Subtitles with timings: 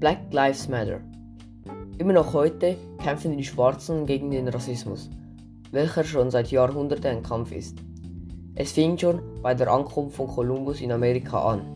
[0.00, 1.00] Black Lives Matter.
[1.98, 5.10] Immer noch heute kämpfen die Schwarzen gegen den Rassismus,
[5.72, 7.76] welcher schon seit Jahrhunderten ein Kampf ist.
[8.54, 11.74] Es fing schon bei der Ankunft von Kolumbus in Amerika an.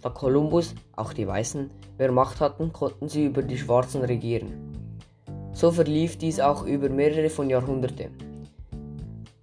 [0.00, 1.68] Da Kolumbus, auch die Weißen,
[1.98, 4.72] mehr Macht hatten, konnten sie über die Schwarzen regieren.
[5.52, 8.08] So verlief dies auch über mehrere von Jahrhunderte.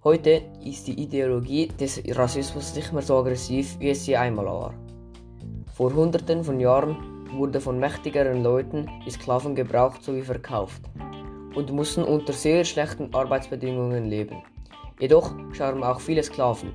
[0.02, 4.74] Heute ist die Ideologie des Rassismus nicht mehr so aggressiv, wie es je einmal war.
[5.74, 10.82] Vor Hunderten von Jahren wurde von mächtigeren Leuten die Sklaven gebraucht sowie verkauft
[11.54, 14.42] und mussten unter sehr schlechten Arbeitsbedingungen leben.
[15.00, 16.72] Jedoch starben auch viele Sklaven.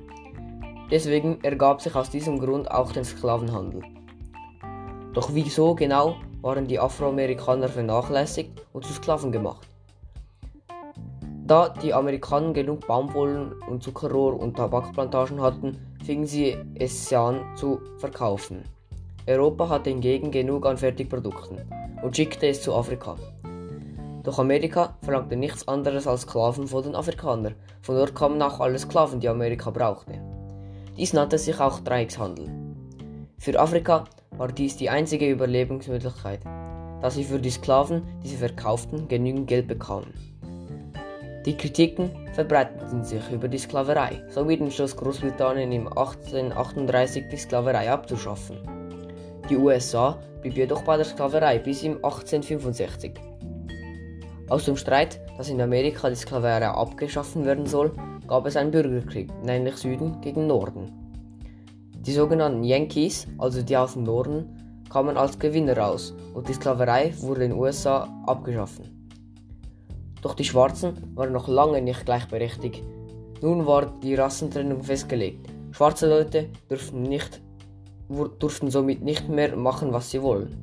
[0.90, 3.82] Deswegen ergab sich aus diesem Grund auch der Sklavenhandel.
[5.12, 9.66] Doch wieso genau waren die Afroamerikaner vernachlässigt und zu Sklaven gemacht?
[11.44, 17.80] Da die Amerikaner genug Baumwollen und Zuckerrohr und Tabakplantagen hatten, fingen sie es an zu
[17.98, 18.62] verkaufen.
[19.26, 21.58] Europa hatte hingegen genug an Fertigprodukten
[22.02, 23.16] und schickte es zu Afrika.
[24.24, 27.54] Doch Amerika verlangte nichts anderes als Sklaven von den Afrikanern.
[27.82, 30.20] Von dort kamen auch alle Sklaven, die Amerika brauchte.
[30.96, 32.48] Dies nannte sich auch Dreieckshandel.
[33.38, 34.04] Für Afrika
[34.36, 36.40] war dies die einzige Überlebensmöglichkeit,
[37.00, 40.12] da sie für die Sklaven, die sie verkauften, genügend Geld bekamen.
[41.46, 48.81] Die Kritiken verbreiteten sich über die Sklaverei, somit entschloss Großbritannien im 1838 die Sklaverei abzuschaffen.
[49.50, 53.12] Die USA blieb jedoch bei der Sklaverei bis im 1865.
[54.48, 57.92] Aus dem Streit, dass in Amerika die Sklaverei abgeschaffen werden soll,
[58.28, 60.92] gab es einen Bürgerkrieg, nämlich Süden gegen Norden.
[62.00, 67.12] Die sogenannten Yankees, also die aus dem Norden, kamen als Gewinner raus und die Sklaverei
[67.20, 69.10] wurde in den USA abgeschaffen.
[70.20, 72.82] Doch die Schwarzen waren noch lange nicht gleichberechtigt.
[73.40, 75.48] Nun war die Rassentrennung festgelegt.
[75.72, 77.40] Schwarze Leute durften nicht
[78.08, 80.56] durften somit nicht mehr machen, was sie wollen.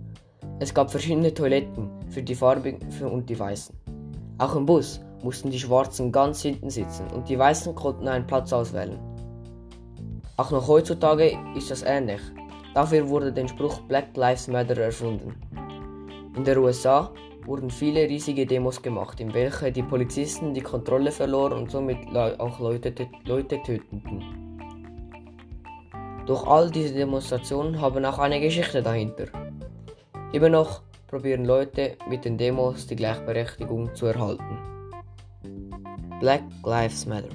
[0.60, 3.76] Es gab verschiedene Toiletten für die Farbigen und die Weißen.
[4.38, 8.54] Auch im Bus mussten die Schwarzen ganz hinten sitzen und die Weißen konnten einen Platz
[8.54, 9.00] auswählen.
[10.38, 12.22] Auch noch heutzutage ist das ähnlich.
[12.74, 15.36] Dafür wurde der Spruch Black Lives Matter erfunden.
[16.36, 17.12] In der USA
[17.46, 22.60] wurden viele riesige Demos gemacht, in welchen die Polizisten die Kontrolle verloren und somit auch
[22.60, 22.94] Leute,
[23.26, 24.49] Leute töteten.
[26.26, 29.26] Doch all diese Demonstrationen haben auch eine Geschichte dahinter.
[30.32, 34.60] Immer noch probieren Leute mit den Demos die Gleichberechtigung zu erhalten.
[36.20, 37.30] Black Lives Matter.